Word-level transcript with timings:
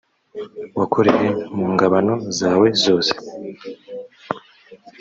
wakoreye 0.77 1.27
mu 1.55 1.65
ngabano 1.73 2.13
zawe 2.37 2.67
zose 2.83 3.13